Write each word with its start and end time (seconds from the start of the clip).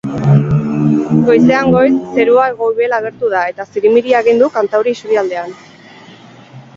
Goizean 1.25 1.67
goiz 1.75 1.91
zerua 2.23 2.47
goibel 2.61 2.95
agertu 2.99 3.29
da 3.33 3.43
eta 3.53 3.67
zirimiria 3.75 4.23
egin 4.25 4.41
du 4.45 4.49
kantauri 4.57 4.95
isurialdean. 4.99 5.55